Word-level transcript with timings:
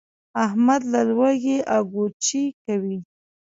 احمد 0.45 0.81
له 0.91 1.01
لوږې 1.09 1.57
اګوچې 1.77 2.43
کوي. 2.63 2.97